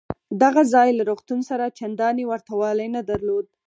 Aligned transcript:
دغه 0.43 0.61
ځای 0.73 0.89
له 0.97 1.03
روغتون 1.09 1.39
سره 1.49 1.73
چندانې 1.79 2.23
ورته 2.27 2.51
والی 2.61 2.87
نه 2.95 3.01
درلود. 3.09 3.45